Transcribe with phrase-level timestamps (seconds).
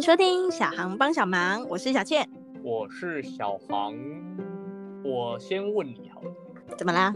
[0.00, 2.26] 迎收听小航帮小忙，我是小倩。
[2.62, 3.94] 我是小航，
[5.04, 6.32] 我先问你好了，
[6.78, 7.14] 怎么啦？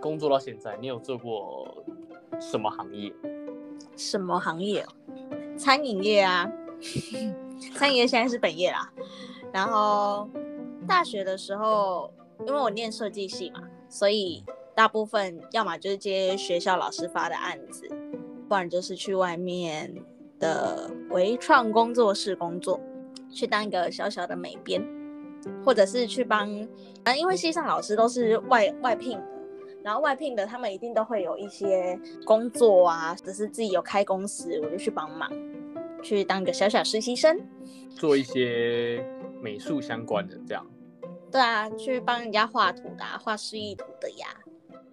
[0.00, 1.84] 工作到现在，你有做过
[2.40, 3.12] 什么行业？
[3.94, 4.88] 什么行业哦？
[5.58, 6.50] 餐饮业啊，
[7.76, 8.90] 餐饮业现在是本业啦。
[9.52, 10.30] 然后
[10.88, 12.10] 大学的时候，
[12.46, 14.42] 因为我念设计系嘛，所以
[14.74, 17.86] 大部分要么就是接学校老师发的案子，
[18.48, 19.94] 不然就是去外面
[20.38, 22.78] 的微创工作室工作，
[23.30, 24.86] 去当一个小小的美编，
[25.64, 26.46] 或者是去帮，
[27.04, 29.24] 啊，因为系上老师都是外外聘的，
[29.82, 35.32] 然后外聘的他们一定都会有一些工作啊，只是自己有开公司，我就去帮忙，
[36.02, 37.40] 去当个小小实习生。
[37.94, 39.02] 做一些
[39.40, 40.66] 美术相关的这样。
[41.32, 44.26] 对啊，去帮人家画图的、啊，画示意图的呀。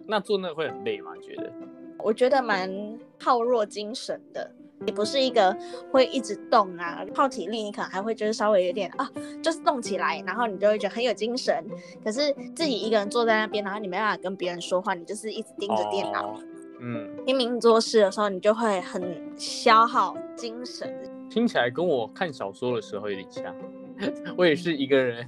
[0.06, 1.12] 那做那个会很累吗？
[1.20, 1.52] 觉得？
[1.98, 4.50] 我觉得蛮耗弱精神的，
[4.86, 5.56] 也不是一个
[5.90, 9.10] 会一直动啊，靠体力，你可能还会就是稍微有点啊，
[9.42, 11.64] 就是动起来，然后你就会觉得很有精神。
[12.04, 16.40] 可是自己一个人坐在那边，然后你没办法跟别人说话，你就是一直盯着电脑，哦
[16.80, 19.02] 嗯，拼命做事的时候，你就会很
[19.38, 20.92] 消耗精神。
[21.30, 23.54] 听起来跟我看小说的时候有点像。
[24.36, 25.24] 我也是一个人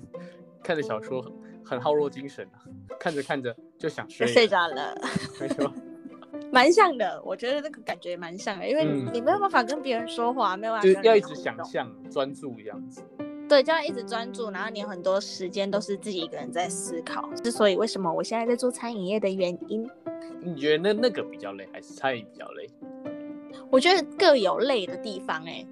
[0.63, 1.33] 看着小说很
[1.65, 2.59] 很耗弱精神啊，
[2.99, 4.93] 看着看着就想睡睡着了，
[5.41, 5.73] 没错，
[6.57, 7.23] 蛮像的。
[7.23, 13.03] 我觉得那个感觉蛮像的，因为你没有办法跟别人说话，没有办法就是跟要一直想象、专注这样子。
[13.47, 17.29] 对，就要一直专注，然后你有很多时间都是自己一个人在思考。
[17.45, 19.89] 之所以为什么我现在在做餐饮业的原因，
[20.41, 22.69] 你觉得那那个比较累，还是餐饮比较累？
[23.71, 25.67] 我觉得各有累的地方、欸。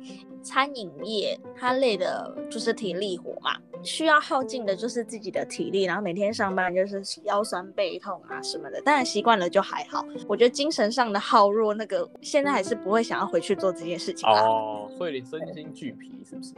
[0.45, 8.81] 餐饮业它累的就是体力活嘛，需要耗尽的就是自己的体力，然后每天上班就是腰酸背痛啊什么的。
[8.83, 10.05] 当然习惯了就还好。
[10.28, 14.42] 我觉得精神上的耗弱，那个现在还是不会想要回去做这件事情啦。
[14.42, 16.53] 哦，会有点身心俱疲，是不是？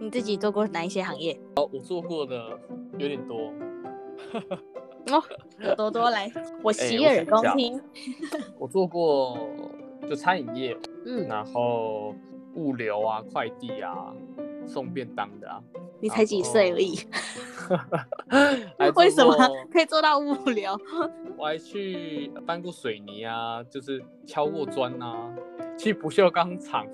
[0.00, 1.38] 你自己做过哪一些行业？
[1.54, 2.58] 哦，我做过的
[2.98, 3.52] 有点多。
[5.10, 5.22] 哦，
[5.60, 6.30] 有多多来，
[6.62, 7.80] 我 哎洗耳恭听。
[8.58, 9.38] 我做过
[10.08, 12.14] 就餐饮业，嗯，然后
[12.54, 14.12] 物流啊、快递啊、
[14.66, 15.60] 送便当的啊。
[16.00, 16.98] 你才几岁而已
[18.96, 19.34] 为什么
[19.72, 20.78] 可以做到物流？
[21.38, 25.32] 我还去搬过水泥啊，就是敲过砖啊，
[25.78, 26.86] 去不锈钢厂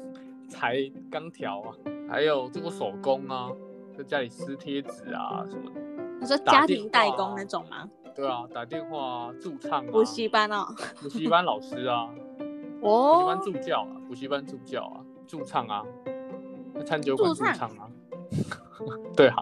[0.49, 0.77] 裁
[1.11, 1.75] 钢条啊，
[2.09, 3.51] 还有做过手工啊，
[3.99, 5.81] 在家里撕贴纸啊什么的。
[6.21, 7.89] 你说家庭代工那种吗？
[8.15, 10.67] 对啊，打电话啊，驻唱啊，补习班哦。
[11.03, 12.09] 补习班老师啊，
[12.81, 15.01] 补习哦班，助教啊，补习班助教啊，
[15.31, 15.85] 驻唱啊，
[16.85, 17.87] 餐酒馆驻唱啊，
[19.17, 19.37] 对啊，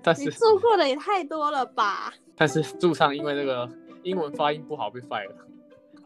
[0.00, 2.14] 但你是做过的也太多了吧？
[2.36, 3.68] 但是驻唱因为那个
[4.04, 5.36] 英文发音不好被 fire 了。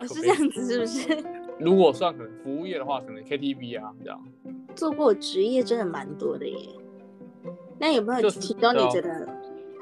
[0.01, 1.25] 哦是这样子是不是？
[1.61, 4.21] 如果算可能服务业的话，可能 KTV 啊这样。
[4.75, 6.57] 做过职业真的蛮多的耶。
[7.79, 9.29] 那有没有就是其中你觉得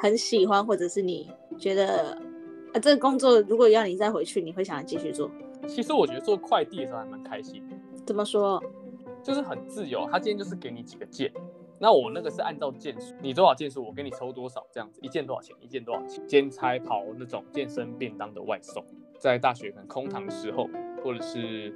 [0.01, 2.13] 很喜欢，或者是你觉得
[2.75, 5.31] 啊这个工作如果要你再回去，你会想要继续做？
[5.69, 7.63] 其实我觉得做快递的时候还蛮开心，
[8.05, 8.63] 怎么说？
[9.23, 10.09] 就是很自由。
[10.11, 11.33] 他今天就是给你几个件，
[11.79, 16.27] 那我那个是按照件数，你多少件数，我给你抽多少这样子，一件多少钱，一件多少钱。
[16.27, 18.85] 兼差跑那种健身便当的外送，
[19.19, 20.69] 在大学可能空堂的时候，
[21.03, 21.75] 或者是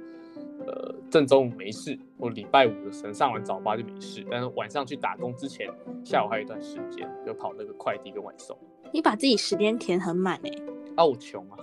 [0.65, 5.69] 呃正中午没事，或礼拜五的时候上完早八就没事，但是晚上去打工之前，
[6.03, 8.57] 下午还有一段时间就跑那个快递跟外送。
[8.91, 10.51] 你把自己时间填很满哎。
[10.95, 11.57] 啊，我穷啊，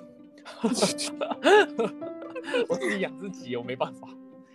[2.68, 4.06] 我自己养自己，我没办法。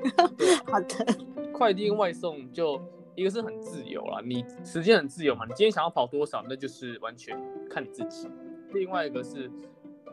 [0.68, 1.18] 好的，
[1.52, 2.82] 快递跟外送就
[3.16, 7.38] 一个是很自由啦，你时间很自由嘛，你今天想要跑多少，那就是完全
[7.70, 8.30] 看你自己。
[8.74, 9.50] 另外一个是，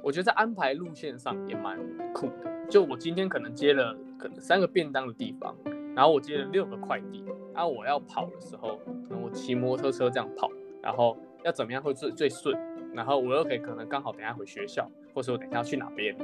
[0.02, 1.78] 我觉得在安排路线上也蛮
[2.12, 2.66] 酷的。
[2.68, 5.54] 就我今天可能接了可能三个便当的地方，
[5.94, 7.24] 然后我接了六个快递，
[7.54, 10.50] 然后我要跑的时候，可能我骑摩托车这样跑，
[10.82, 12.58] 然后要怎么样会最最顺，
[12.92, 16.16] 然后我又可以可能刚好等下回学校，或者我等一下去哪边，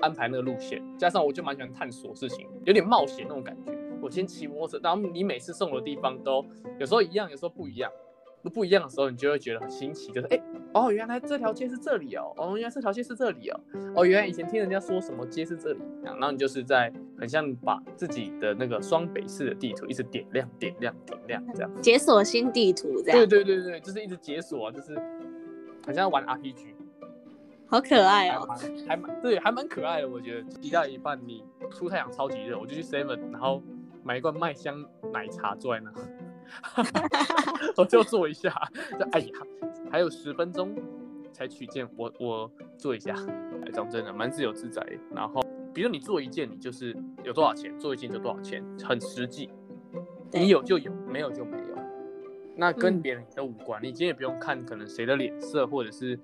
[0.00, 3.72] 安排那个路线，加上我就蛮喜欢探索事情，有点冒险那种感觉。
[4.00, 6.44] 我先骑摩托车，然后你每次送我的地方都
[6.78, 7.90] 有时候一样，有时候不一样。
[8.54, 10.40] 不一样的时候，你就会觉得很新奇，就是哎、
[10.72, 13.60] 哦，原来这条街是这里哦，哦，原来这条街是这里哦，
[13.96, 21.82] 哦，原来以前听人家说什么街是这里，然后你就是在很像把自己的那个双北市的地图一直点亮、点亮、点亮这样。
[21.82, 24.96] 解锁新地图这对样，对对对，就是一直解锁啊，就是
[25.84, 26.77] 很像玩 RPG。
[27.68, 28.46] 好可爱哦。
[28.86, 30.08] 还蛮对，还蛮可爱的。
[30.08, 33.62] 我觉得骑到一半，你出太阳超级热，我就去 Seven，然后
[34.02, 35.92] 买一罐麦香奶茶坐在那，
[37.76, 38.50] 我就坐一下，
[38.98, 39.32] 就哎呀，
[39.90, 40.74] 还有十分钟
[41.32, 43.14] 才取件，我我做一下。
[43.66, 44.82] 哎，讲真的，蛮自由自在。
[45.14, 45.42] 然后，
[45.74, 49.50] 比如你做一件，你就是有多少钱，做一件就多少钱，很实际。
[50.32, 51.64] 你有就有，没有就没有。
[52.56, 56.18] 那跟嗯别人都无关，你今天也不用看可能谁的脸色，或者是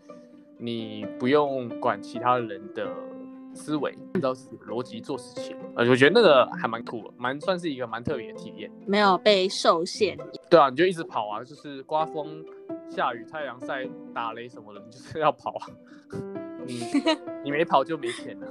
[0.59, 2.89] 你不用管其他人的
[3.55, 5.57] 思维，按照自己的逻辑做事情。
[5.77, 8.71] 呃，我觉得那个还蛮酷的，蛮算是一个蛮特别的体验。
[8.87, 10.17] 没有被受限。
[10.51, 12.45] 对啊，你就一直跑啊，就是刮风、
[12.89, 15.67] 下雨、太阳晒、打雷什么的，你就是要跑啊。
[16.67, 16.81] 你
[17.45, 18.47] 你没跑就没钱了。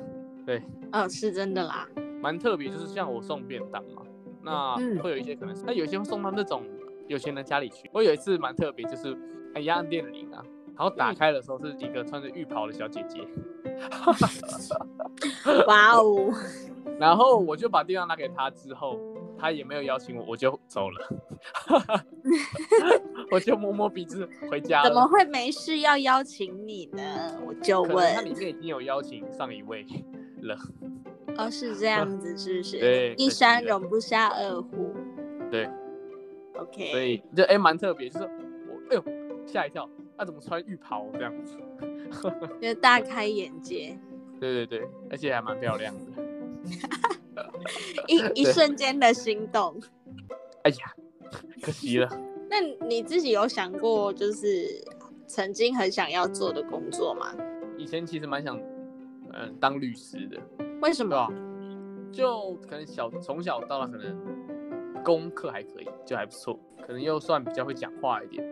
[0.46, 0.62] 对，
[0.92, 1.88] 哦，是真的啦。
[2.22, 4.02] 蛮特别，就是像我送便当嘛，
[4.42, 6.64] 那嗯会有一些可能是，那有些会送到那种
[7.08, 7.90] 有钱人家里去。
[7.94, 9.18] 我有一次蛮特别，就是
[9.56, 10.44] 按压按电铃啊，
[10.76, 13.28] 然后打嗯开的时候是一个穿着浴袍的小姐姐，
[15.68, 16.34] 哇哦，
[17.00, 19.00] 然后我就把电话拿给她之后，
[19.38, 21.08] 她也没有邀请我，我就走了，
[23.32, 24.90] 我就摸摸鼻子回家了。
[24.90, 27.02] 怎么会没事要邀请你呢？
[27.46, 28.14] 我就问。
[28.16, 28.22] 他。
[28.22, 29.86] 里面已经有邀请上一位
[30.42, 30.58] 了，
[31.38, 32.80] 哦，是这样子，是不是？
[32.80, 34.94] 对一山容不下二虎。
[35.52, 35.70] 对
[36.58, 36.92] ，OK。
[36.92, 38.30] 所以这哎蛮特别，就是我
[38.90, 39.04] 哎呦
[39.46, 39.88] 吓一跳，
[40.18, 41.58] 他、怎么穿浴袍这样子？
[42.62, 43.98] 就大开眼界，
[44.40, 46.24] 对对对，而且还蛮漂亮的。
[48.08, 49.82] 一一瞬间的心动。
[50.64, 50.94] 哎呀，
[51.62, 52.10] 可惜了。
[52.50, 54.84] 那你自己有想过，就是
[55.26, 57.34] 曾经很想要做的工作吗？
[57.78, 58.58] 以前其实蛮想，
[59.34, 60.40] 嗯、当律师的，
[60.82, 61.28] 为什么？
[62.12, 68.48] 就可能小从小到大，可能功课还可以，就还不错，可能又算比较会讲话一点，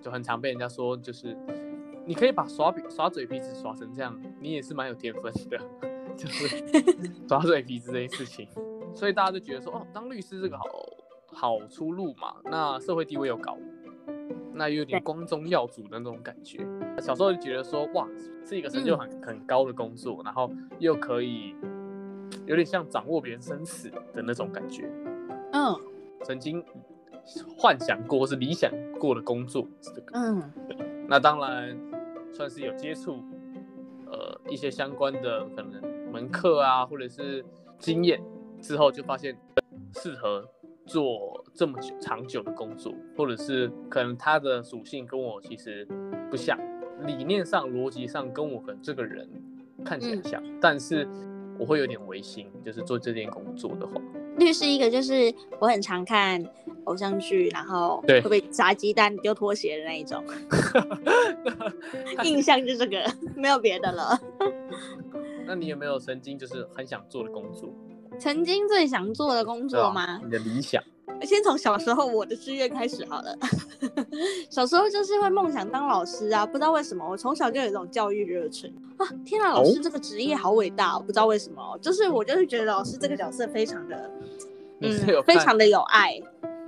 [0.00, 1.36] 就很常被人家说，就是
[2.04, 5.58] 你可以把耍笔耍嘴皮子耍成这样，你也是蛮有天分的，
[6.16, 6.64] 就是
[7.28, 8.48] 耍嘴皮子这件事情，
[8.94, 10.64] 所以大家就觉得说，哦，当律师这个好
[11.32, 13.58] 好出路嘛，那社会地位又高，
[14.54, 16.66] 那又有点光宗耀祖的那种感觉。
[17.00, 18.08] 小时候就觉得说，哇，
[18.44, 21.54] 是一个成就很、很高的工作，然后又可以
[22.46, 24.90] 有点像掌握别人生死的那种感觉。
[25.52, 25.74] 嗯
[26.24, 26.64] 曾经
[27.56, 30.18] 幻想过或是理想过的工作是这个。
[30.18, 30.42] 嗯，
[31.08, 31.78] 那当然
[32.32, 33.22] 算是有接触，
[34.06, 35.82] 呃，一些相关的可能
[36.12, 37.44] 门课啊，或者是
[37.78, 38.20] 经验
[38.60, 39.36] 之后，就发现
[39.94, 40.44] 适合
[40.84, 45.86] 做这么久长久的工作，或者是可能它的属性跟我其实
[46.30, 46.58] 不像，
[47.06, 49.28] 理念上、逻辑上跟我可能这个人
[49.84, 51.08] 看起来像，但是
[51.58, 53.94] 我会有点违心，就是做这件工作的话，
[54.38, 56.42] 律师一个就是我很常看
[56.86, 60.24] 偶像剧，然后对会被砸鸡蛋丢拖鞋的那一种，
[62.24, 63.04] 印象就这个，
[63.36, 64.18] 没有别的了。
[65.46, 67.68] 那你有没有曾经就是很想做的工作？
[68.18, 70.20] 曾经最想做的工作吗？
[70.24, 70.82] 你的理想？
[71.22, 73.34] 先从小时候我的志愿开始好了。
[74.50, 79.06] 小时候就是会梦想当老师啊，不知道为什么，我从小就有一种教育热忱啊！
[79.24, 84.10] 天啊，老师哦这个职业好伟大、哦，不知道为什么，就是我就是觉得老师这个角色非常的，
[84.80, 86.20] 嗯，非常的有爱。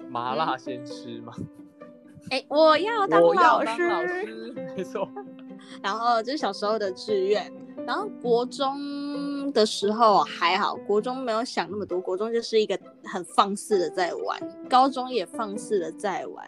[0.08, 1.32] 麻辣先吃吗？
[2.30, 5.08] 哎，我要当老师，当老师，没错。
[5.82, 7.50] 然后这是小时候的志愿，
[7.86, 16.46] 然后国中的时候还好，国中没有想那么多，国中就是一个很放肆的在玩，高中也放肆的在玩。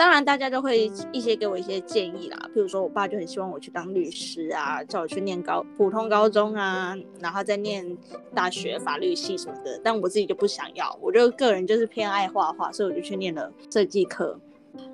[0.00, 7.98] 当然，大家都会一些给我一些建议啦，譬如说我爸就很希望我去当律师啊，叫我去念高普通高中啊，然后再念
[8.34, 14.40] 大学法律系什么的，但我自己就不想要，我就个人就是偏爱画画，所以我就去念了设计课。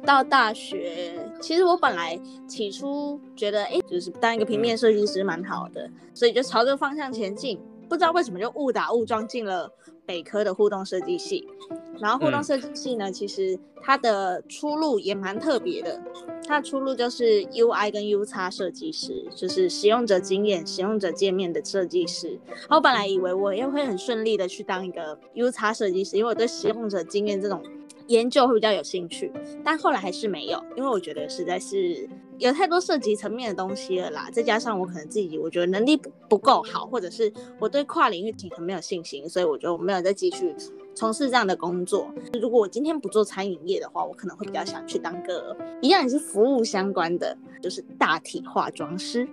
[0.04, 7.60] 到大学，其实我本来起初觉得，哎，就是当一个平面设计师蛮好的，所以就朝这个方向前进。
[7.88, 9.70] 不知道为什么就误打误撞进了
[10.04, 11.46] 北科的互动设计系。
[12.00, 16.00] 然后互动嗯设计系呢，其实它的出路也蛮特别的，
[16.46, 22.38] 它的出路就是 UI 跟 U 叉设计师，就是使用者经验、使用者界面的设计师。
[22.68, 27.62] 我本来以为我也会很顺利的去当一个 U 叉设计师，因为我对使用者经验这种
[28.08, 29.32] 研究会比较有兴趣，
[29.64, 40.54] 但后来还是没有，因为我觉得实在是有太多涉及层面的东西了啦，再加上我可能自己我觉得能力不不够好，或者是我对跨领域挺很没有信心，所以我就没有再继续
[40.96, 42.10] 从事这样的工作。
[42.40, 49.28] 如果我今天不做餐饮业的话，我可能会比较想去当个一样也是服务相关的，就是大体化妆师。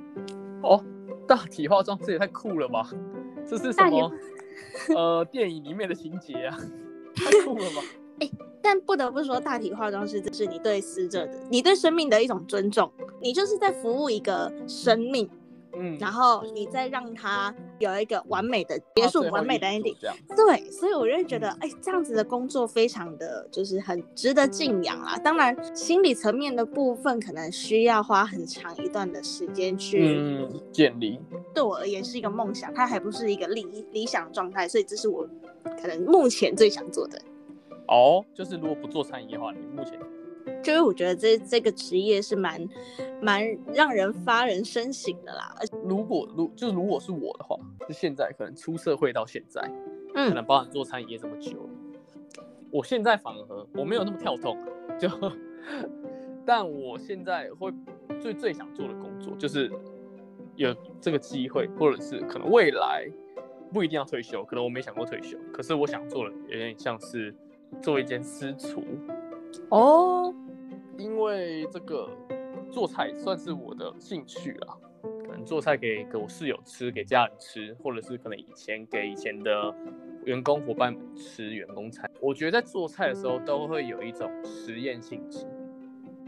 [0.61, 0.83] 哦，
[1.25, 2.89] 大体化妆师也太酷了吧！
[3.47, 4.11] 这是什么？
[4.95, 6.59] 呃，电影里面的情节啊，
[7.15, 7.81] 太酷了吧！
[8.61, 12.89] 但不得不说，大体化妆师这是你对死者的、你对生命的一种尊重，
[13.21, 15.29] 你就是在服务一个生命，
[15.75, 19.95] 嗯，然后你再让他有一个完美的结束、完美的 ending。
[20.35, 25.17] 对，所以我就会觉得，哎，这样子的工作非常的就是很值得敬仰啦。
[25.17, 31.19] 当然，心理层面的部分可能需要花很长一段的时间去，嗯，建立。
[31.53, 35.27] 对我而言是一个梦想，它还不是一个理理想状态，所以这是我
[35.81, 37.19] 可能目前最想做的。
[37.87, 39.99] 哦，就是如果不做餐饮业的话，你目前
[40.63, 42.67] 就是我觉得这这个职业是蛮
[43.21, 45.55] 蛮让人发人深省的啦。
[45.83, 49.61] 如果如就是如果是我的话，就现在可能出社会到现在，
[50.15, 51.69] 嗯可嗯能包含做餐饮业这么久了，
[52.71, 54.57] 我现在反而我没有那么跳动，
[54.97, 55.09] 就，
[56.45, 57.71] 但我现在会
[58.21, 59.69] 最最想做的工作就是
[60.55, 63.09] 有这个机会，或者是可能未来
[63.71, 67.35] 不一定要退休，可能我没想过退休，可是我想做的有点像是
[67.81, 68.83] 做一间私厨，
[69.69, 70.33] 哦，
[70.97, 72.09] 因为这个
[72.71, 79.73] 做菜算是我的兴趣啦，可能做菜给给我室友吃，给家人吃，或者是可能以前给以前的
[80.25, 82.09] 员工伙伴们吃员工餐。
[82.21, 85.45] 我觉得在做菜的时候都会有一种实验性质，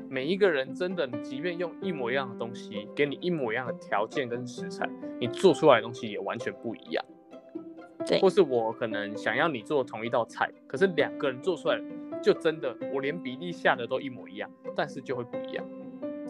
[0.10, 7.06] 每一个人真的，你即便用一模一样的东西，给你一模一样的条件跟食材，你做出来的东西也完全不一样。
[8.06, 11.82] 对或是我可能想要你做同一道菜，可是两个人做出来
[12.26, 15.64] 就真的我连比例下的都一模一样，但是就会不一样。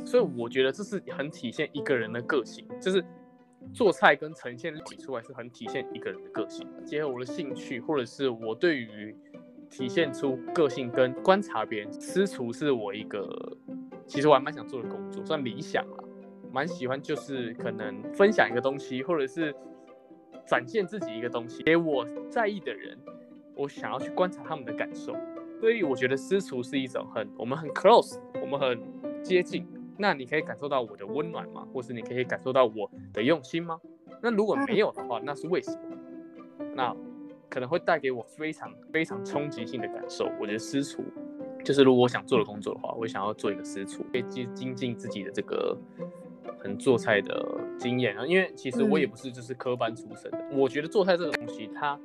[0.05, 3.01] 所以我觉得这是很体现一个人的个性，就是
[3.73, 6.67] 做菜跟呈现体出来是很体现一个人的个性。
[6.83, 9.15] 结合我的兴趣，或者是我对于
[9.69, 13.57] 体现出个性跟观察别人，私厨是我一个
[14.05, 16.03] 其实我还蛮想做的工作，算理想啦，
[16.51, 19.55] 蛮喜欢就是可能分享一个东西，或者是
[20.45, 22.97] 展现自己一个东西给我在意的人，
[23.55, 25.15] 我想要去观察他们的感受。
[25.59, 28.79] 所以我觉得私厨是一种很我们很 close，我们很
[29.23, 29.67] 接近。
[29.97, 31.65] 那你可以感受到我的温暖吗？
[31.73, 33.79] 或是你可以感受到我的用心吗？
[34.21, 35.97] 那如果没有的话，那是为什么？
[36.75, 36.93] 那
[37.49, 40.29] 可能会带给我非常非常冲击性的感受。
[40.39, 41.01] 我觉得私厨
[41.63, 45.77] 就是如果我想做的工作的话，我想要做一个私厨，可以精精进自己的这个
[46.59, 48.25] 很做菜的经验啊。
[48.25, 51.97] 因为其实我也不是就是科班出身的，我觉得做菜这个东西，它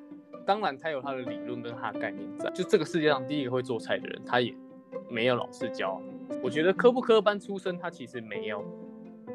[0.50, 2.50] 当然他有他的理论跟他的概念在。
[2.50, 4.52] 就这个世界上第一个会做菜的人，他也
[5.08, 6.02] 没有老师教。
[6.42, 8.64] 我觉得科不科班出身，他其实没有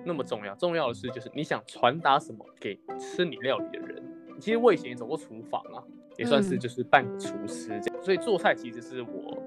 [0.04, 0.54] 那么重要。
[0.56, 4.04] 重要的是，就是你想传达什么给吃你料理的人。
[4.42, 5.80] 其实我以前也走过厨房啊，
[6.18, 8.04] 也算是嗯就是半个厨师这样。
[8.04, 9.42] 所以做菜其实是我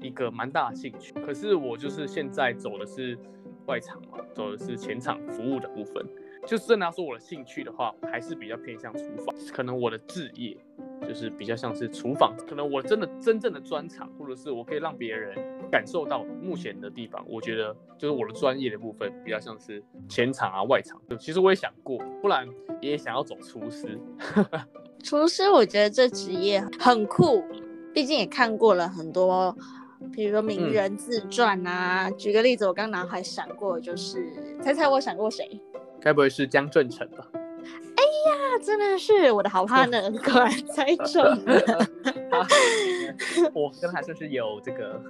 [0.00, 1.12] 一个蛮大的兴趣。
[1.26, 3.18] 可是我就是现在走的是
[3.66, 6.06] 外场嘛，走的是前场服务的部分。
[6.46, 9.34] 就是真的要说我的兴趣的话，还是比较偏向厨房。
[9.50, 10.54] 可能我的置业
[11.06, 15.36] 就是比较像是厨房，可能我真的真正的专长，或者是我可以让别人
[15.70, 21.00] 感受到目前的地方，我觉得就是我的专业的部分比较像是前场啊、外场。
[21.08, 22.48] 就其实我也想过，不然
[22.80, 23.98] 也想要走厨师。
[25.02, 27.44] 厨师，我觉得这职业很酷，
[27.92, 29.54] 毕竟也看过了很多，
[30.10, 32.10] 比如说名人自传啊。
[32.12, 34.32] 举个例子，我刚脑海闪过，就是
[34.62, 35.60] 猜猜我闪过谁？
[36.00, 37.26] 该不会是江正成吧？
[38.30, 41.88] 啊，真的是我的好 partner，果然猜中 了。
[43.52, 45.00] 我跟他算是有这个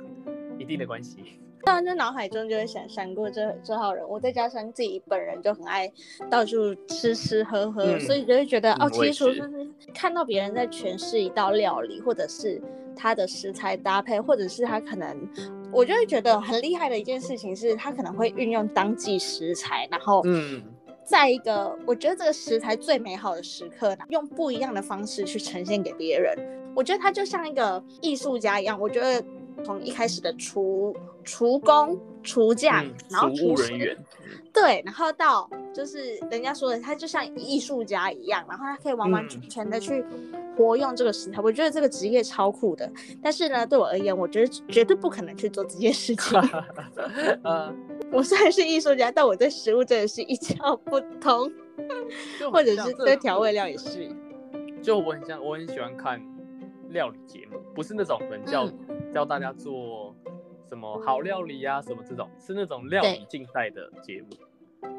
[0.59, 1.40] 一定的关系。
[1.64, 5.90] 当然，就脑海中就会闪闪过这这号人物，再加上自己本人就很爱
[6.30, 9.42] 到处吃吃喝喝，嗯所以就会觉得、嗯哦，其实
[9.94, 12.61] 看到别人在诠释一道料理，或者是
[12.94, 15.16] 他的食材搭配，或者是他可能，
[15.73, 20.62] 我就会觉得很厉害的一件事情是，他可能会运用当季食材，然后嗯，
[21.04, 26.37] 在一个我觉得这个食材最美好的时刻，用不一样的方式去呈现给别人。
[26.75, 29.25] 我觉得他就像一个艺术家一样，我觉得
[29.64, 33.96] 从一开始的厨厨工、厨匠，嗯然后服厨师务人员，
[34.52, 40.04] 对，然后到就是人家说的，他就像艺术家一样，然后他可以完完全嗯全的去
[40.56, 41.40] 活用这个食材。
[41.40, 42.90] 我觉得这个职业超酷的，
[43.22, 46.40] 但是呢，对我而言，我觉得绝对不可能去做这件事情。
[47.42, 47.74] 呃，
[48.12, 51.50] 我虽然是艺术家，但我对食物真的是一窍不通，
[52.52, 54.08] 或者是对调味料也是。
[54.82, 56.20] 就我很像，我很喜欢看
[56.90, 60.12] 料理节目，不是那种能教、嗯教大家做
[60.68, 64.28] 什么好料理啊、什么这种，是那种料理竞赛的节目，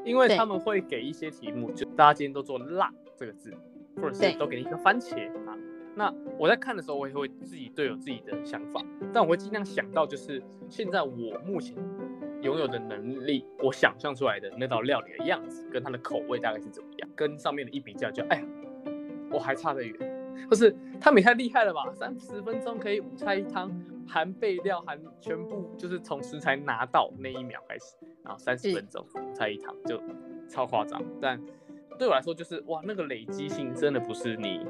[0.04, 3.54] 因为他们会给一些题目，就大家今天都做辣这个字，
[3.98, 5.58] 或者是都给你一个番茄啊。
[5.98, 11.74] 那我在看的时候，我也会自己对有自己的想法，但我会尽量想到就是现在我目前
[12.42, 18.44] 拥有的能力，我想象出来的那道料理的样子，跟它的口味大概是怎么样，跟上面的一比较就，哎呀，
[19.32, 19.98] 我还差得远，
[20.52, 23.72] 或是他们也太厉害了吧，三十分钟可以五菜一汤，
[24.08, 30.02] 含备料，含全部就是从食材拿到那一秒开始，然后三十分钟五菜一汤就
[30.48, 31.42] 超夸张，但
[31.98, 34.66] 对我来说就是哇，那个累积性真的不是你，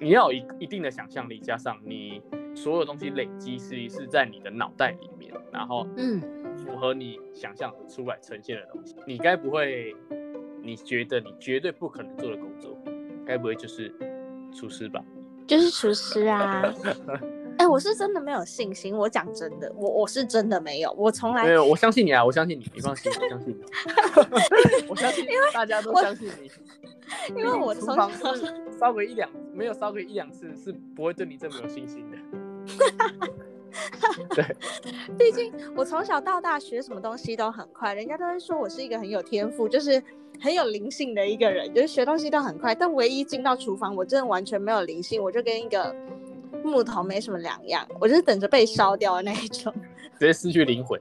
[0.00, 2.20] 你要有一一定的想象力，加上你
[2.54, 6.20] 所有东西累积是是在你的脑袋里面，然后嗯，
[6.56, 9.94] 符合你想象出来呈现的东西，你该不会
[10.62, 12.78] 你觉得你绝对不可能做的工作，
[13.26, 13.94] 该不会就是
[14.52, 15.04] 厨师吧？
[15.46, 16.62] 就是厨师啊。
[17.66, 18.96] 我是真的没有信心。
[18.96, 23.64] 我讲真的，我我是真的没有，我从来没有，我相信你啊，我相信你，你放心，我相信你，
[24.88, 26.50] 我相信大家都相信你。
[27.36, 28.18] 因为我厨从房是
[28.78, 32.16] 烧个一两，没有烧个一两次是不会对你这么有信心的。
[34.34, 34.44] 对，
[35.18, 40.02] 毕竟我从小到大学什么东西都很快，人家都会说我是一个很有天赋，就是
[40.40, 42.74] 很有灵性的一个人，就是学东西都很快。
[42.74, 45.94] 但唯一进到厨房，我真的完全没有灵性，我就跟一个
[46.62, 49.72] 木头没什么两样，我就是等着被烧掉的那一种。
[50.18, 51.00] 直接失去灵魂。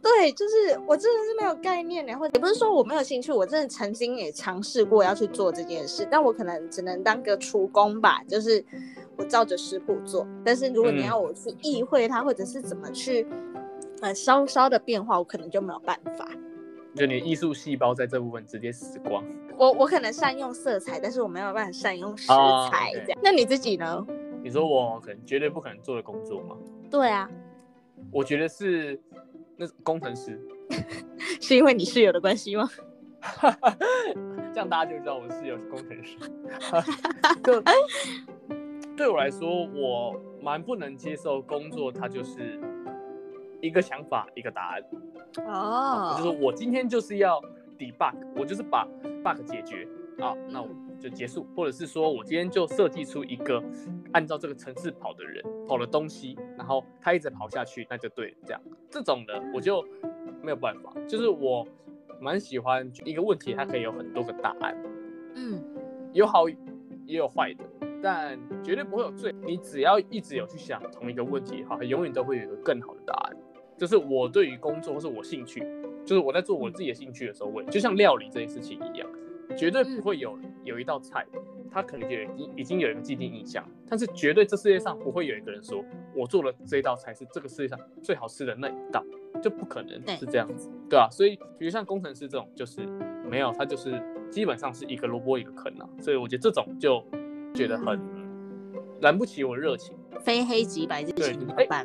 [0.00, 8.64] 对，就是我真的是没有概念的，或者也不是说我没有兴趣，我真的曾经也尝试过要去做这件事，但我可能只能当个厨工吧，就是
[9.16, 10.26] 我照着食谱做。
[10.44, 13.26] 但是如果你嗯要我去意会它，或者是怎么去
[14.00, 16.28] 呃稍稍的变化，我可能就没有办法。
[16.94, 19.22] 就你艺术细胞在这部分直接死光。
[19.58, 23.18] 我我可能善用色彩，但是我没有办法善用食哦材这样。
[23.22, 24.06] 那你自己呢？
[24.48, 26.56] 你说我可能绝对不可能做的工作吗？
[26.90, 27.28] 对啊，
[28.10, 28.98] 我觉得是
[29.58, 30.40] 那工程师，
[31.38, 32.66] 是因为你室友的关系吗？
[34.54, 36.16] 这样大家就知道我室友是工程师。
[37.44, 37.62] 就
[38.96, 42.58] 对我来说，我蛮不能接受工作，它就是
[43.60, 44.82] 一个想法一个答案。
[45.46, 47.38] 哦就是我今天就是要
[47.78, 48.88] debug，我就是把
[49.22, 49.86] bug 解决
[50.20, 53.62] 啊，那我就结束，或者是说我今天就设计出一个
[54.12, 59.84] 按照这个城市跑的人跑的东西，然后他一直跑下去，那就对了，这样这种的我就
[60.42, 61.66] 没有办法，就是我
[62.20, 64.76] 蛮喜欢一个问题，它可以有很多个答案，
[65.34, 65.62] 嗯
[66.12, 67.64] 有好也有坏的，
[68.02, 69.32] 但绝对不会有最。
[69.44, 73.36] 你只要一直有去想同一个问题，好，永远都会有一个更好的答案。
[73.76, 75.60] 就是我对于工作或是我兴趣，
[76.04, 79.08] 就是我在做我自己的兴趣的时候，我就像料理这件事情一样，
[79.56, 80.36] 绝对不会有
[80.68, 81.26] 有一道菜，
[81.70, 89.04] 他可能就已经已经有一个既定印象，但是绝对这世界上不会有一个人说我做的这道菜是这个世界上最好吃的那一道，
[89.42, 92.86] 就不可能是这样子，对啊，所以比如像工程师这种，就是
[93.28, 94.00] 没有，他就是
[94.30, 97.04] 基本上是一个萝卜一个坑啊，所以我觉得这种就
[97.54, 97.98] 觉得很
[99.00, 99.96] 燃不起我的热情。
[100.20, 101.32] 非黑即白这对，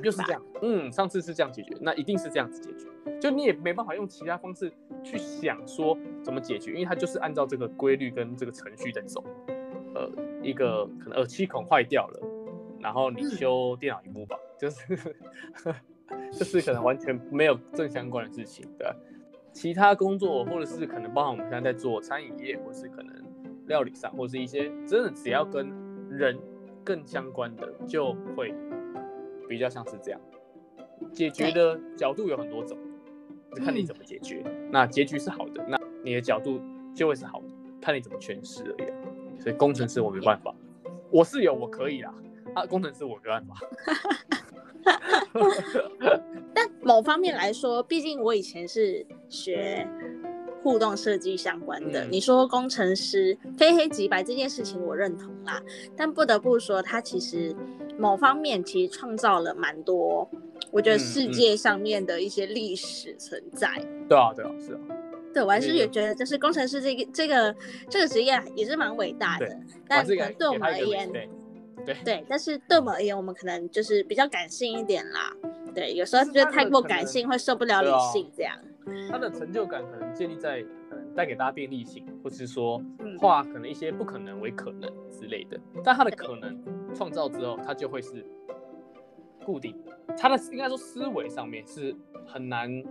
[0.02, 0.32] 就是这。
[0.32, 0.41] 样。
[0.63, 2.88] 嗯，上次是这样解决，那一定是这样子解决。
[3.19, 4.72] 就你也没办法用其他方式
[5.04, 9.24] 去想说怎么解决，因为它就是按照这个规律跟这个程序在走。
[9.96, 10.10] 呃，
[10.42, 12.20] 一个可能耳机孔坏掉了，
[12.80, 14.98] 然后你嗯修电脑荧幕吧，就是
[16.34, 18.88] 就是可能完全没有正相关的事情对
[19.52, 23.13] 其他工作或者是可能包含我们现在在做餐饮业，或是可能
[23.68, 25.72] 料理上，或是一些真的只要跟
[26.10, 26.39] 人
[26.84, 28.52] 更相关的，就会
[29.48, 30.20] 比较像是这样。
[31.12, 32.93] 解决的角度有很多种，就
[33.56, 34.44] 看你怎么解决。
[34.72, 36.60] 那结局是好的，那你的角度
[36.96, 37.48] 就会是好的，
[37.82, 38.96] 看你怎么诠释而已啊。
[39.39, 40.54] 所以工程师我没办法，
[41.10, 42.13] 我是有我可以啦，
[42.56, 43.56] 啊，工程师我没办法。
[46.54, 49.88] 但某方面来说，毕竟我以前是学
[50.62, 52.06] 互动设计相关的。
[52.06, 55.62] 嗯你说工程师非黑即白这件事情，我认同啦。
[55.96, 57.56] 但不得不说，他其实
[57.98, 60.30] 某方面其实创造了蛮多，
[60.74, 63.70] 我觉得嗯世界上面的一些历史存在。
[64.10, 64.80] 对啊，对啊，是啊，
[65.34, 67.56] 对我还是嗯也觉得，就是工程师这个这个
[67.90, 69.58] 这个职业也是蛮伟大的。
[69.88, 71.12] 但是可能对我们而言
[71.86, 75.32] 对对，但是对我们而言，我们可能就是比较感性一点啦。
[75.76, 78.58] 对，有时候就是觉得太过感性会受不了理性，这样。
[79.10, 85.60] 他的成就感可能建立在可能带给大家便利性，或是说嗯化可能一些不可能为可能之类的。
[85.84, 86.62] 但他的可能
[86.94, 88.26] 创造之后，他就会是
[89.44, 92.84] 固定的，他的应该说思维上面是很难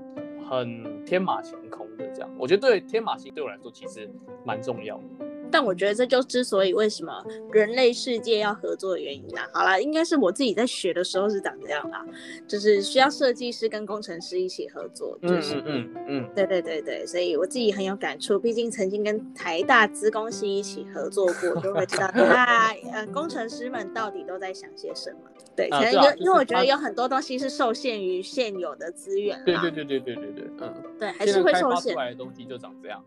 [0.49, 2.31] 很天马行空的这样。
[2.39, 4.09] 我觉得对天马行对我来说其实
[4.45, 5.32] 蛮重要的。
[5.53, 7.13] 但我觉得这就之所以为什么
[7.53, 9.49] 人类世界要合作的原因啦。
[9.53, 12.05] 好啦，应该是我自己在学的时候是长这样啦，
[12.49, 15.55] 就是需要设计师跟工程师一起合作，就嗯是。
[15.65, 25.19] 嗯嗯嗯，对对对对，所以我自己很有感触，毕竟曾经跟台大资工系一起合作过，就会知道他 呃工程师们到底都在想些什么。
[25.55, 33.05] 对，可能有、啊对啊因为我觉得有很多东西是受限于现有的资源啦，对对对对对对对，嗯，对还是会受限，来的东西就长这样。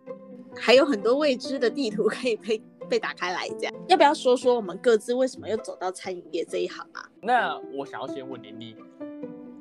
[0.58, 3.48] 还有很多未知的地图可以被被打开来。
[3.58, 7.10] 这样，要不要说说我们各自为什么又走到餐饮业这一行啊？
[7.22, 8.76] 那我想要先问你，你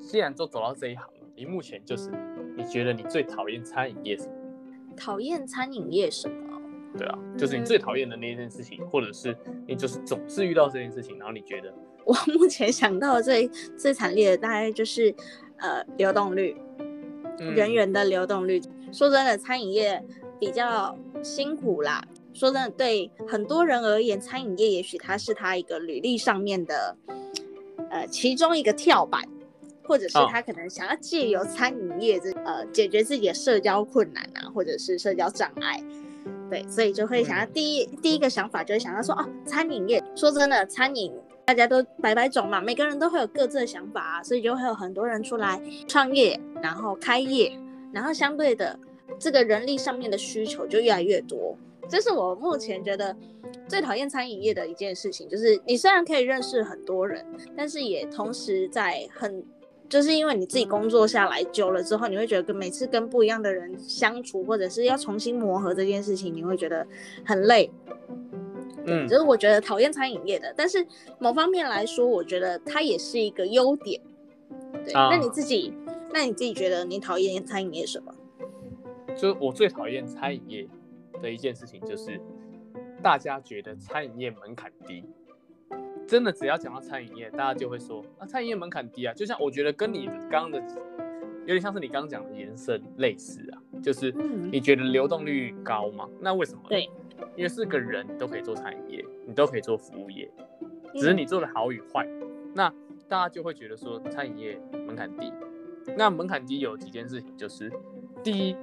[0.01, 2.11] 既然都走到这一行了，你目前就是
[2.57, 4.33] 你觉得你最讨厌餐饮业什么？
[4.97, 6.61] 讨厌餐饮业什么？
[6.99, 11.73] 对啊，就是你最讨厌的那件事情，或者是你就是总是遇到这件事情，然后你觉得
[12.05, 15.12] 我目前想到的最最惨烈的大概就是
[15.57, 16.63] 呃流动率，嗯
[17.38, 18.61] 人员的流动率。
[18.92, 20.03] 说真的，餐饮业
[20.38, 22.05] 比较辛苦啦。
[22.33, 26.97] 说真的，对很多人而言，餐饮业也许它是他一个履历上面的
[27.90, 29.23] 呃其中一个跳板，
[29.85, 35.83] 或者是哦他可能想要借由餐饮业这呃解决自己的社交困难啊，或者是社交障碍。
[36.51, 40.03] 对，所以就会想要嗯第一、第一个想法就会想到说，哦，餐饮业。
[40.14, 41.12] 说真的，餐饮
[41.44, 47.52] 大家都百百种嘛，每个人都会有各自的想法啊，所以就会有很多人出来创业，然后开业，
[47.92, 48.78] 然后相对的
[49.18, 51.57] 这个人力上面的需求就越来越多。
[51.87, 53.14] 这是我目前觉得
[53.68, 57.22] 最讨厌餐饮业的一件事情，就是你虽然可以认识很多人，
[57.54, 59.44] 但是也同时在很，
[59.87, 66.87] 就是因为你自己工作下来久了之后，你会觉得跟每次跟不一样的人相处，或者是要重新磨合这件事情，你会觉得
[67.22, 67.70] 很累。
[68.87, 70.87] 嗯就是我觉得讨厌餐饮业的，但是
[71.18, 74.01] 某方面来说，我觉得它也是一个优点。
[74.85, 75.73] 对，啊那你自己，
[76.12, 78.14] 那你自己觉得你讨厌餐饮业什么？
[79.16, 80.68] 就是我最讨厌餐饮业
[81.23, 82.20] 的一件事情，就是
[83.03, 85.05] 大家觉得餐饮业门槛低。
[86.07, 89.14] 真的，只要讲到餐饮业，大家就会说啊，餐饮业门槛低啊。
[89.14, 90.59] 就像我觉得跟你的刚刚的
[91.40, 93.43] 有点像是你刚刚讲的延伸类似啊，
[93.85, 96.09] 就是嗯你觉得流动率高吗？
[96.18, 96.62] 那为什么？
[96.68, 96.90] 对，
[97.37, 100.31] 因为是个人都可以做餐饮业，你都可以做服务业，
[100.94, 102.09] 只是你做的好与坏，
[102.55, 102.73] 那
[103.07, 105.31] 大家就会觉得说餐饮业门槛低。
[105.99, 107.70] 那门槛低有几件事情，就是
[108.23, 108.57] 第一，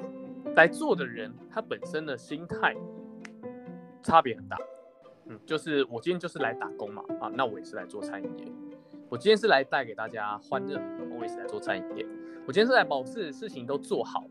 [0.56, 2.76] 来做的人他本身的心态
[4.02, 4.58] 差别很大。
[5.28, 8.46] 嗯，就是我今天就是来打工嘛，啊，那我也是来做餐饮业。
[9.08, 10.82] 我今天是来带给大家欢乐，
[11.16, 12.06] 我也是来做餐饮业。
[12.48, 14.26] 我今天是来把我自己的事情都做好，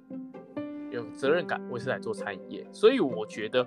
[0.90, 2.66] 有责任感，我是来做餐饮业。
[2.72, 3.66] 所以我觉得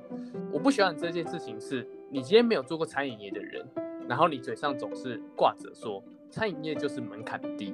[0.51, 3.65] 我不喜欢这件事情是，你今天没有做过餐饮业的人，
[4.07, 7.73] 然后你嘴上总是挂着说餐饮业就是门槛低，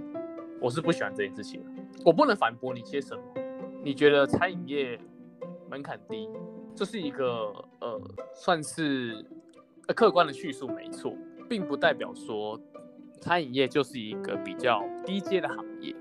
[0.62, 1.64] 我是不喜欢这件事情。
[2.06, 3.24] 我不能反驳你些什么。
[3.84, 5.00] 你觉得餐饮业
[5.70, 6.30] 门槛低，
[6.76, 8.02] 这是一个呃
[8.36, 9.26] 算是
[9.88, 11.14] 呃客观的叙述没错，
[11.50, 12.60] 并不代表说
[13.20, 15.96] 餐饮业就是一个比较低阶的行业。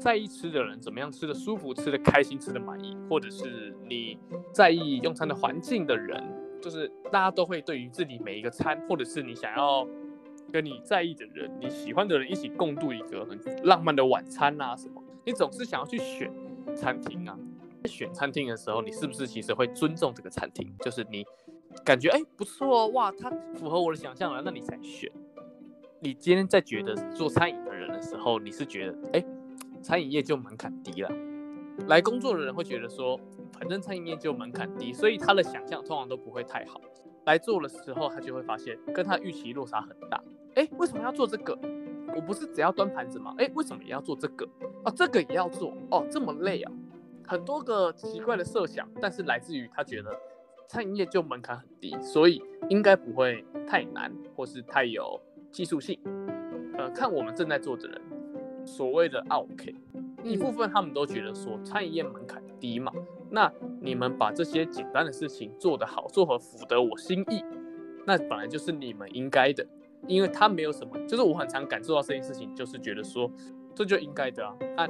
[0.00, 4.18] 在意吃的人怎么样吃的舒服、吃的开心、吃的满意，或者是你
[4.50, 6.24] 在意用餐的环境的人，
[6.60, 9.86] 就是大家都会对于自己每一个餐，或者是你想要
[10.50, 16.32] 跟你在意的人、你喜欢的人一起共度一个很浪漫的晚餐啊什么，你总是想要去选
[16.74, 17.38] 餐厅啊。
[17.84, 20.70] 选餐厅的时候，你是不是其实会尊重这个餐厅？
[20.80, 21.24] 就是你
[21.84, 25.10] 感觉哎不错，哇，它符合我的想象了，那你才选。
[25.98, 29.24] 你今天在觉得做餐饮的人的时候，你是觉得哎，
[29.82, 31.10] 餐饮业就门槛低了。
[31.86, 33.18] 来工作的人会觉得说，
[33.52, 36.80] 反正餐饮业就门槛低，所以他的想象通常都不会太好。
[37.26, 40.22] 来做的时候，他就会发现跟他预期落差很大。
[40.56, 41.58] 哎，为什么要做这个？
[42.14, 43.34] 我不是只要端盘子吗？
[43.38, 44.44] 哎，为什么也要做这个？
[44.84, 46.72] 哦，这个也要做哦，这么累啊！
[47.26, 50.10] 很多个奇怪的设想，但是来自于他觉得
[50.66, 55.20] 餐饮业就门槛很低，所以应该不会太难，或是太有
[55.52, 56.00] 技术性。
[56.76, 58.02] 呃，看我们正在做的人，
[58.64, 59.74] 所谓的 OK，
[60.22, 62.92] 一部分他们都觉得说餐饮业门槛低嘛，
[63.30, 67.44] 那你们把这些简单的事情做得好，做和符合我心意，
[68.06, 69.66] 那本来就是你们应该的，
[70.06, 73.30] 因为他没有什么，就是我很常感受到这件事情，就是觉得说
[73.74, 74.88] 这就应该的啊，那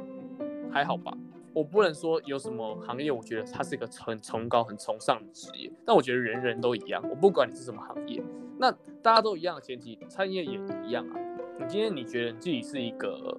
[0.73, 1.13] 还好吧。
[1.53, 7.03] 我不能说有什么行业，我觉得它是一个很崇高、很崇尚的职业，但我觉得人人都一样。
[7.11, 8.23] 我不管你是什么行业，
[8.57, 8.71] 那
[9.03, 11.19] 大家都一样的前提，餐饮业也一样啊。
[11.59, 13.37] 你今天你觉得你自己是一个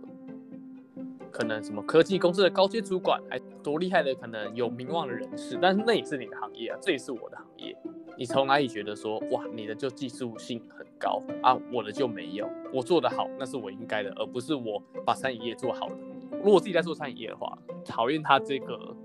[1.32, 7.76] 可能什么科技公司的高阶主管，还多厉害的，可能有名望的人士，但是那也是你的行业啊，这也是我的行业。
[8.18, 15.96] 你从哪里觉得说哇，你的就技术性很高啊，我的就没有，我做得好那是我应该的，而不是我把餐饮业做好的。
[16.34, 18.96] 如果我自己在做餐饮业的话，讨厌他这个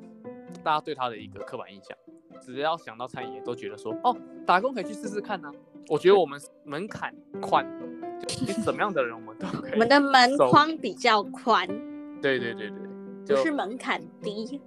[0.62, 1.96] 大家对他的一个刻板印象，
[2.40, 5.50] 只要想到餐饮业都觉得说哦，打工可以去试试看呢、
[5.88, 7.64] 我觉得我们门槛宽，
[8.20, 9.72] 就 你什么样的人我们都可以。
[9.72, 11.66] 我们的门框比较宽，
[12.22, 12.78] 对对对对，
[13.24, 14.60] 就是门槛低。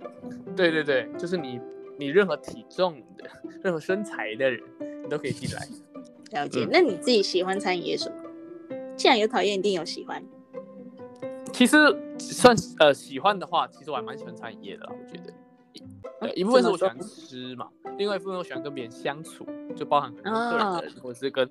[0.56, 1.60] 对对对，就是你
[1.98, 3.30] 你任何体重的、
[3.64, 4.62] 任何身材的人，
[5.04, 5.68] 你都可以进来。
[6.42, 6.64] 了解。
[6.66, 8.16] 嗯那你自己喜欢餐饮业什么？
[8.96, 10.24] 既然有讨厌，一定有喜欢。
[11.52, 11.78] 其实
[12.20, 15.34] 算呃喜欢的话，其实我还蛮喜欢餐饮业的啦，我觉得。
[16.22, 21.50] 对，一部分是我喜欢吃嘛，另外一部分我喜欢跟别人相处，就包含可能哦个人或者是跟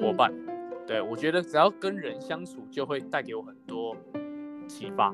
[0.00, 0.32] 伙伴。
[0.86, 3.94] 对我觉得只要跟人相处，就会带给我很多
[4.70, 5.12] 启发，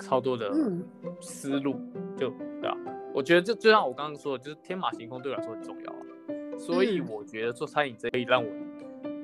[0.00, 0.84] 超多的嗯
[1.20, 1.76] 思路，
[2.16, 2.76] 就对啊。
[3.14, 5.98] 我觉得就就像我刚刚说的，就是天马行空对我来说很重要啊。
[6.58, 8.50] 所以嗯我觉得做餐饮这可以让我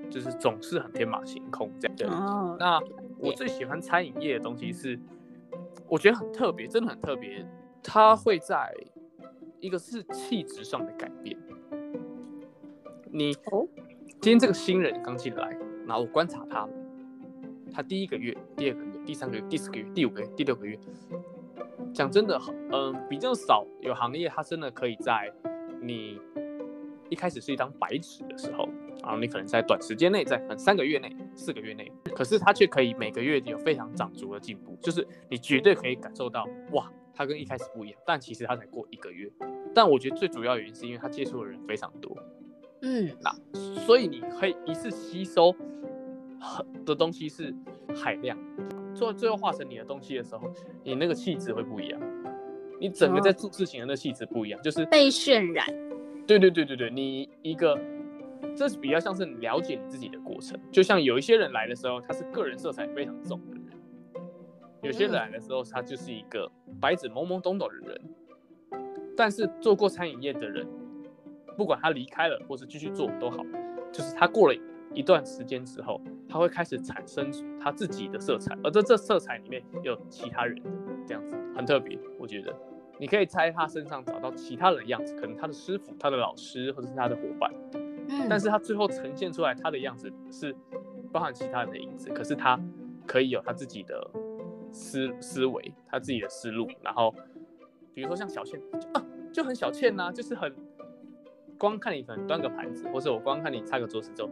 [0.08, 1.96] 就是总是很天马行空这样。
[1.96, 2.80] 对，哦，那
[3.18, 4.98] 我最喜欢餐饮业的东西是，
[5.88, 7.44] 我觉得很特别，真的很特别。
[7.82, 8.72] 它会在
[9.60, 11.36] 一个是气质上的改变。
[13.10, 13.66] 你哦
[14.20, 15.50] 今天这个新人刚进来，
[15.86, 16.68] 然后我观察他，
[17.72, 20.78] 他第一个月、第二个月、第三个月、第四个月、第五个月、第六个月，
[21.92, 25.32] 讲真的，嗯、比较少有行业，它真的可以在
[25.80, 26.20] 你
[27.08, 28.68] 一开始是一张白纸的时候，
[29.02, 39.30] 然后你可能在短时间内，在三个月内、四个月内，可是它却可以每个月有非常长足的进步，就是你绝对可以感受到，哇，它跟一开始不一样，但其实它才过一个月。
[39.74, 42.16] 但我觉得最主要原因是因为它接触的人非常多，
[42.82, 43.34] 嗯那
[43.80, 45.60] 所以你可以一次吸收很
[46.84, 47.54] 的东西是
[47.94, 48.36] 海量，
[48.94, 50.50] 做最后化成你的东西的时候，
[50.82, 52.00] 你那个气质会不一样，
[52.80, 55.66] 你整个在做事情的那气质不一样，就是被渲染，
[56.26, 57.78] 对对对对对，你一个
[58.56, 63.64] 这是比较像是你了解你自己的过程，就像有一些人来的时候，他是个人色彩非常重的人，
[64.82, 66.50] 有些人来的时候，他就是一个
[66.80, 68.00] 白纸懵懵懂懂的人，
[69.16, 70.66] 但是做过餐饮业的人，
[71.56, 73.38] 不管他离开了或是继续做都好，
[73.92, 74.54] 就是他过了
[74.94, 80.70] 一段时间之后，他会开始产生他自己的色彩，而在这色彩里面有其他人的
[81.06, 82.54] 这样子，很特别，我觉得。
[82.98, 90.54] 你可以在他身上找到其他人的样子，可能他的师傅、他的老师，或者是他的伙伴，嗯，但是他最后呈现出来他的样子是
[91.10, 92.60] 包含其他人的影子，可是他
[93.04, 94.08] 可以有他自己的
[94.70, 97.12] 思思维，他自己的思路，然后
[97.92, 100.54] 比如说像小倩，就啊就很小倩呐、就是很
[101.58, 104.30] 光看你可能端个盘子，或者我光看你擦个桌子之后，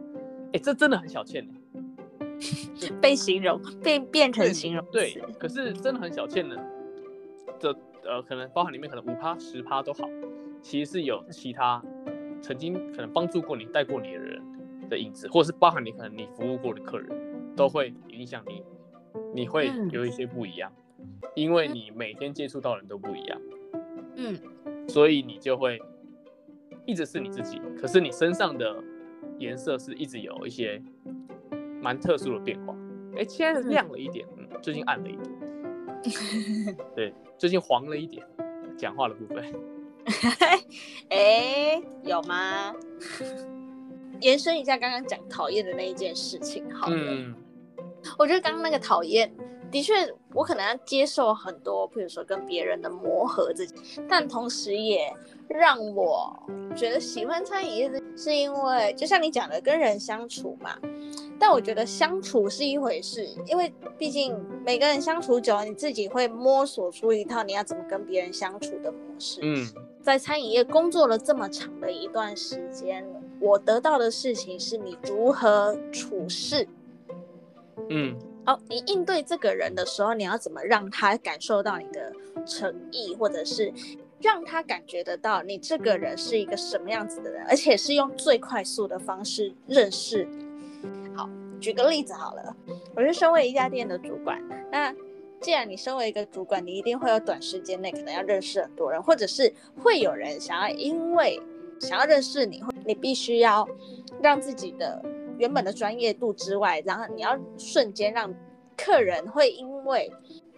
[0.53, 1.47] 哎，这真的很小倩、
[2.81, 6.55] 欸、 被形容，被变成形容对，可是真的很小倩呢，
[7.59, 7.71] 这
[8.03, 10.09] 呃，可能包含里面可能五趴十趴都好，
[10.61, 11.81] 其实是有其他
[12.41, 14.41] 曾经可能帮助过你、带过你的人
[14.89, 17.09] 的影子，或者是包含你可能你服务过的客人，
[17.55, 18.63] 都会影响你，
[19.33, 19.89] 你会嗯。
[19.91, 20.71] 有一些不一样，
[21.35, 23.41] 因为你每天接触到的人都不一样，
[24.15, 24.37] 嗯。
[24.87, 25.79] 所以你就会
[26.85, 28.83] 一直是你自己，可是你身上的
[29.41, 30.81] 颜色是一直有一些
[31.81, 32.75] 蛮特殊的变化。
[33.17, 38.25] 哎，现在亮了一点，嗯，最近暗了一点，对，最近黄了一点，
[38.77, 39.53] 讲话的部分。
[41.09, 42.73] 哎，有吗？
[44.21, 47.35] 延伸一下刚刚讲讨厌的那一件事情，好了，嗯
[48.17, 49.31] 我觉得刚刚那个讨厌，
[49.69, 49.93] 的确，
[50.33, 53.65] 我可能要接受很多，比如说跟别人的磨合这，
[54.07, 55.11] 但同时也
[55.53, 56.33] 让我
[56.75, 60.77] 觉得喜欢餐饮业的，是因为就像你讲的，跟人相处嘛。
[61.39, 69.41] 但我觉得相处是一回事，因为毕竟每个人相处久了，你自己会摸索出一套你要怎么跟别人相处的模式。
[69.43, 69.67] 嗯
[70.01, 73.05] 在餐饮业工作了这么长的一段时间，
[73.39, 76.67] 我得到的事情是你如何处事。
[77.87, 82.11] 嗯哦，你应对这个人的时候，你要怎么让他感受到你的
[82.47, 83.71] 诚意，或者是
[84.21, 90.45] 让他感觉得到你这个人是一个什么样子的人，而且是用最快速的方式认识你。
[91.15, 91.29] 好，
[91.59, 92.55] 举个例子好了，
[92.95, 94.93] 我是身为一家店的主管，那
[95.39, 101.39] 既然你身为一个主管，你一定会有短时间内可能要认识很多人，或者是会有人想要因为
[101.79, 103.67] 想要认识你，你必须要
[104.21, 105.03] 让自己的
[105.39, 108.31] 原本的专业度之外，然后你要瞬间让
[108.77, 110.11] 客人会因为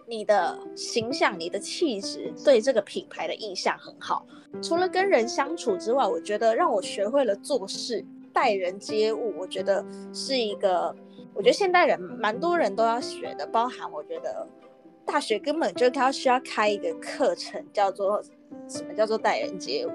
[0.06, 4.26] 你的形象、你的气质对这个品牌的印象很好。
[4.62, 10.94] 除了跟人相处之外，我觉得让我学会了做事、待人接物，我觉得是一个，
[11.34, 14.46] 我觉得现代人蛮多人都要学的，包含我觉得
[15.04, 18.22] 大学根本就要需要开一个课程，叫做
[18.68, 19.90] 什么叫做待人接物，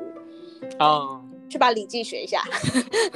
[0.77, 2.41] 啊，去把《礼记》学一下。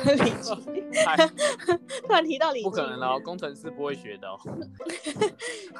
[0.05, 0.53] 礼记，
[2.05, 4.37] 突然提到《礼记》，不可能哦，工程师不会学的哦。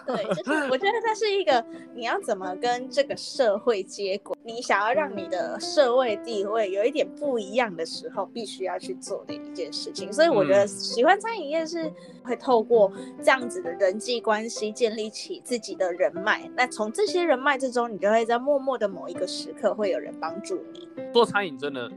[0.05, 1.63] 对，就是我觉得它是一个
[1.95, 10.11] 你要怎么跟这个社会接轨，你想要让你的社会地位有一点不一样的时候，必须要去做的一件事情。
[10.11, 11.91] 所以我觉得嗯喜欢餐饮业是
[12.23, 20.87] 会透过这样子的人际关系建立起自己的人脉，那从这些人脉之中，你就会在默默的某一个时刻会有人帮助你。
[21.11, 21.89] 做餐饮真的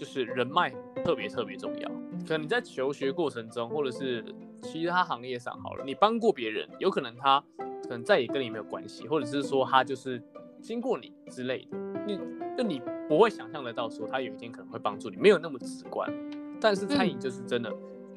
[0.00, 0.70] 就是人脉
[1.04, 1.90] 特别特别重要。
[2.26, 4.24] 可能你在求学过程中，或者是
[4.62, 7.38] 其他行业上好了，你帮过别人，有可能他
[7.82, 10.18] 可能再也跟你没有关系，或者是说他就是
[10.62, 12.18] 经过你之类的，你
[12.56, 16.10] 就你不会想象得到说他有一天可能会帮助你，没有那么直观。
[16.58, 17.70] 但是餐饮就是真的，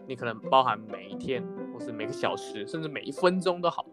[0.07, 3.85] 你可能包含每一天，或是每个小时，甚至每一分钟都好，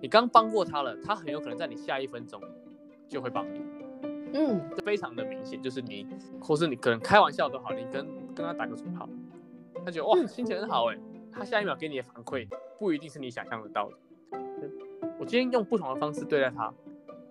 [0.00, 2.40] 你刚帮过他了，他很有可能在你下一分钟
[3.08, 3.60] 就会帮你。
[4.34, 6.06] 嗯，非常的明显，就是你，
[6.40, 9.08] 或是你可能开玩笑都好，你跟跟他打个嘴炮，
[9.84, 10.98] 他觉得哇心情很好哎，
[11.30, 13.96] 他下一秒给你的反馈不一定是你想象得到的。
[15.18, 16.72] 我今天用不同的方式对待他，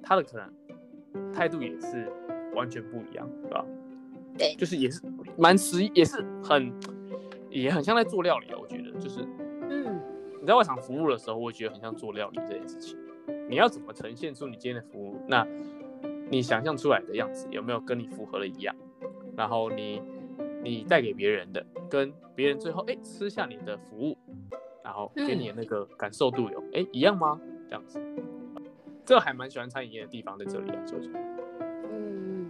[0.02, 2.10] 他的可能态度也是
[2.56, 3.66] 完全不一样，对吧？
[4.38, 5.02] 对就是也是
[5.38, 6.72] 蛮实，也是很，
[7.50, 8.58] 也很像在做料理啊。
[8.58, 9.20] 我觉得就是
[9.70, 10.00] 嗯，
[10.40, 12.98] 你在外场服务的时候，我觉得很像做料理这件事情。
[13.50, 15.18] 你要怎么呈现出你今天的服务？
[15.28, 15.46] 那
[16.32, 18.74] 你想象出来的样子有没有跟你符合的一样？
[19.36, 20.02] 然后你
[20.64, 24.18] 你带给别人的，跟别人最后哎吃下你的服务，
[24.82, 27.40] 然后给你的那个感受度有哎一样吗？
[27.68, 28.02] 这样子，
[29.04, 31.12] 这还蛮喜欢餐饮业的地方在这里啊，就是。
[31.92, 32.50] 嗯，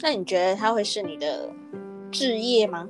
[0.00, 1.52] 那你觉得它会是你的
[2.12, 2.88] 置业吗？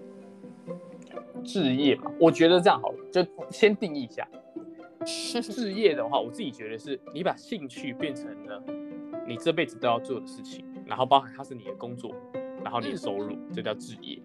[1.43, 4.29] 置业嘛，我觉得这样好，就先定义一下。
[5.05, 8.63] 置业的话，我自己觉得是你把兴趣变成了
[9.27, 12.15] 你这辈子都要做的事情，然后包含它是你的工作，
[12.63, 14.21] 然后你的收入，这叫置业。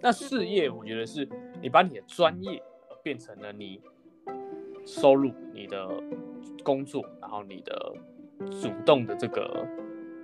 [0.00, 1.28] 那事业，我觉得是
[1.62, 2.62] 你把你的专业
[3.02, 3.80] 变成了你
[4.84, 5.88] 收入、你的
[6.62, 7.94] 工作，然后你的
[8.60, 9.66] 主动的这个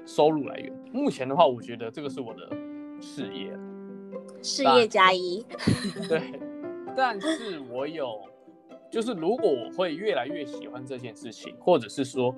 [0.05, 0.73] 收入来源。
[0.93, 2.49] 目前的话，我觉得这个是我的
[3.01, 3.53] 事业，
[4.43, 5.45] 事业加一。
[6.09, 6.39] 对，
[6.97, 8.21] 但是我有。
[8.91, 12.35] 就是如果我会越来越喜欢这件事情，或者是说，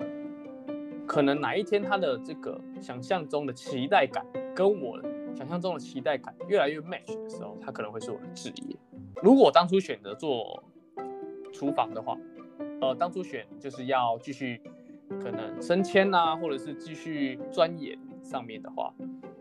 [1.07, 4.99] 可能哪一天他的这个想象中的期待感跟我
[5.35, 8.75] 想象中的期待感越来越 match 的时候，他可能会是我的职业。
[9.21, 10.63] 如果我当初选择做
[11.51, 12.17] 厨房的话，
[12.81, 14.61] 呃，当初选就是要继续
[15.21, 18.93] 可能升迁呐，或者是继续钻研上面的话，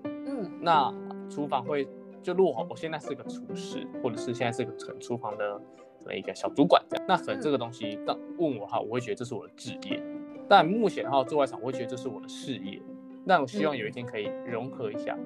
[0.05, 0.93] 嗯，那
[1.31, 1.87] 厨房会
[2.23, 5.61] 就如果我现在是个厨师，或者是现在是个很厨房的。
[6.05, 10.03] 的一个小主管这样，那可能这个东西当问我哈，我会觉得这是我的职业。
[10.49, 12.81] 但目前的话，做外场我会觉得这是我的事业。
[13.27, 15.17] 但我希望有一天可以融合一下。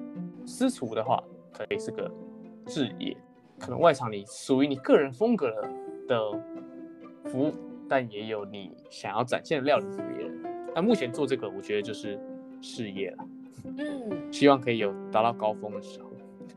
[0.45, 2.09] 私厨的话，可以是个
[2.65, 3.17] 置业。
[3.59, 5.51] 可能外场你属于你个人风格
[6.07, 6.31] 的
[7.25, 7.51] 服务，
[7.89, 10.43] 但也有你想要展现的料理给别人。
[10.75, 12.19] 那目前做这个，我觉得就是
[12.61, 13.25] 事业了。
[13.65, 16.06] 嗯，希望可以有达到高峰的时候。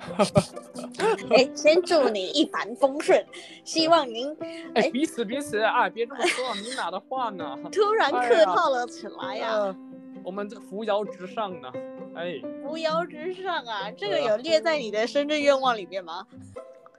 [1.31, 3.25] 哎，先祝你一帆风顺，
[3.65, 4.37] 希望您
[4.75, 7.57] 哎彼此彼此啊，别这么说，你哪的话呢？
[7.73, 9.75] 突然客套了起来呀。
[10.23, 11.73] 我们这个扶摇直上呢，
[12.15, 16.27] 哎，扶摇直上啊，这个有列在你的生日愿望里面吗？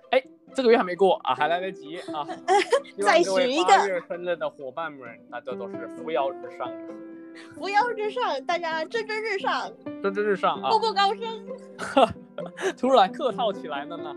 [0.09, 0.23] 哎，
[0.55, 2.25] 这个月还没过啊，还来得及啊。
[2.99, 4.01] 再许一个。
[4.07, 6.67] 生日的伙伴们，大家都是扶摇直上。
[7.54, 11.48] 扶摇直上，大家蒸蒸日上，蒸蒸日上啊，步步高升。
[12.78, 14.15] 突然客套起来了呢，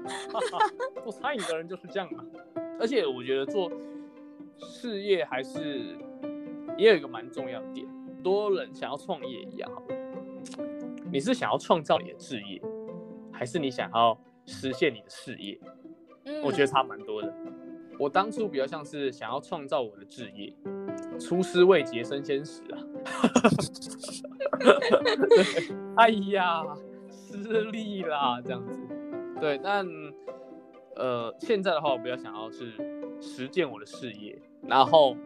[1.03, 2.25] 做餐饮的人就是这样嘛。
[2.81, 3.71] 而且我觉得做
[4.59, 5.97] 事业还是
[6.77, 9.71] 也有一个蛮重要的点，很多人想要创业一样，
[11.13, 12.61] 你是想要创造你的事业，
[13.33, 15.61] 还是你想要实现你的事业？
[16.25, 17.33] 嗯，我觉得差蛮多的。
[17.99, 20.53] 我当初比较像是想要创造我的事业。
[21.21, 22.79] 出师未捷身先死啊！
[25.97, 26.63] 哎呀，
[27.11, 28.79] 失利啦，这样子。
[29.41, 29.87] 对，但
[30.97, 32.73] 呃，现在的话，我比较想要是
[33.21, 34.37] 实践我的事业，
[34.67, 35.17] 然后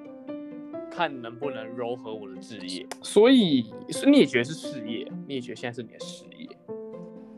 [0.90, 2.86] 看能不能柔合我的职业。
[3.02, 3.70] 所以，
[4.06, 5.10] 你也觉得是事业？
[5.26, 6.48] 你也觉得现在是你的事业？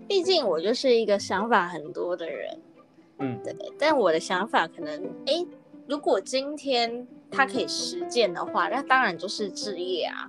[0.08, 2.60] 毕竟我就是一个想法很多的人。
[3.18, 3.54] 嗯，对。
[3.78, 5.46] 但我的想法可能，哎，
[5.90, 7.06] 如果今天。
[7.32, 10.28] 他可以实践的话，那当然就是置业啊。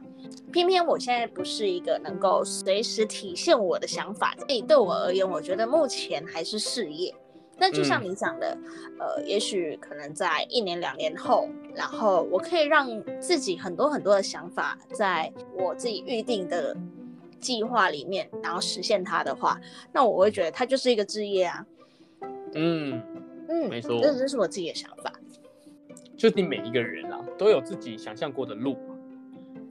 [0.53, 7.11] 偏偏我现在不是一个能够随时体现我的想法，所以对我而言，我觉得目前还是事业。
[7.57, 8.55] 那就像你讲的，
[8.99, 12.87] 呃，也许可能在一年两年后，然后我可以让
[13.19, 16.77] 自己很多很多的想法，在我自己预定的
[17.39, 19.59] 计划里面，然后实现它的话，
[19.91, 21.65] 那我会觉得它就是一个置业啊。
[22.53, 23.01] 嗯
[23.49, 25.11] 嗯，没错，这就是我自己的想法。
[26.21, 28.77] 就是你每一个人啊，都有自己想象过的路。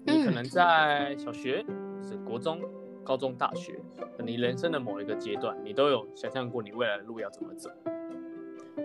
[0.05, 1.65] 你可能在小学、
[2.03, 2.61] 是国中、
[3.05, 3.79] 高中、大学，
[4.19, 7.71] 你人生的某一个阶段，你都有想象过你未来的路要怎么走。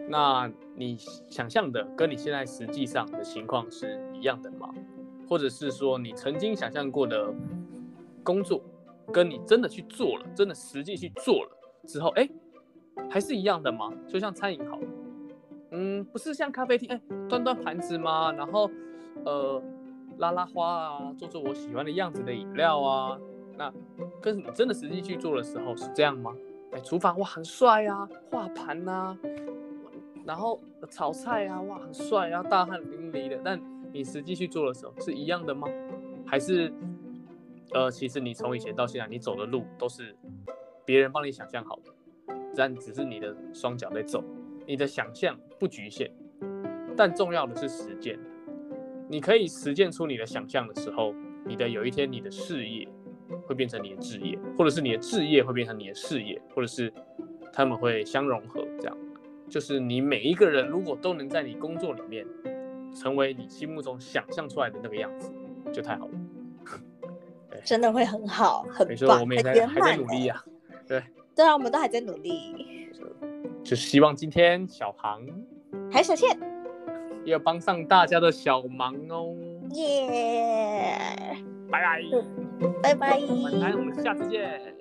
[0.07, 0.95] 那你
[1.27, 4.71] 想象的跟你现在实际上的情况是一样的吗？
[5.27, 7.33] 或者是说你曾经想象过的
[8.21, 8.61] 工作，
[9.11, 11.57] 跟你真的去做了，真的实际去做了
[11.87, 12.29] 之后，哎，
[13.09, 13.91] 还是一样的吗？
[14.07, 14.79] 就像餐饮好。
[15.71, 18.31] 嗯，不是像咖啡厅，哎，端端盘子吗？
[18.31, 18.69] 然后，
[19.25, 19.61] 呃，
[20.17, 23.19] 拉拉花啊，做做我喜欢的样子的饮料啊。
[23.57, 23.73] 那
[24.21, 26.33] 跟你真的实际去做的时候是这样吗？
[26.71, 29.17] 哎，厨房哇很帅啊，画盘呐，
[30.25, 33.39] 然后炒菜啊，哇很帅啊，大汗淋漓的。
[33.43, 33.59] 但
[33.91, 35.67] 你实际去做的时候是一样的吗？
[36.25, 36.73] 还是，
[37.73, 40.15] 呃，其实你从以前到现在，你走的路都是
[40.83, 44.23] 别人帮你想象好的，但只是你的双脚在走。
[44.67, 46.11] 你的想象不局限
[46.97, 48.17] 但重要的是实践。
[49.07, 51.13] 你可以实践出你的想象的时候
[51.45, 52.87] 你的有一天你的事业
[53.45, 56.91] 会变成你的置业或者是你的置业会变成你的事业或者是
[57.53, 58.97] 他们会相融合这样。
[59.47, 62.25] 就是你每一个人如果都能在你工作里面
[62.95, 65.31] 成为你心目中想象出来的那个样子
[65.71, 66.13] 就太好了。
[67.63, 70.43] 真的会很好很棒我们也在努力呀
[70.87, 71.03] 对。
[71.35, 72.85] 对啊我们都还在努力。
[73.65, 75.19] 就希望今天小航
[75.91, 76.37] 还有小倩
[77.25, 79.35] 要帮上大家的小忙哦。
[79.71, 80.95] 耶！
[81.71, 82.01] 拜拜，
[82.83, 84.75] 拜拜，晚安，我们下次见。